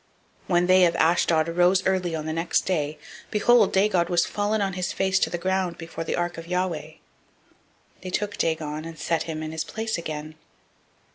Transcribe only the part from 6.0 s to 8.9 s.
the ark of Yahweh. They took Dagon,